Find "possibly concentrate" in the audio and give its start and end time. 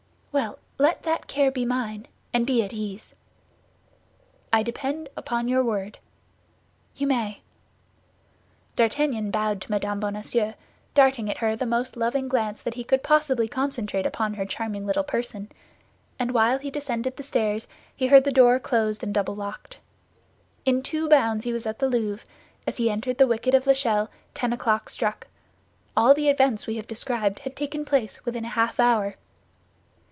13.03-14.05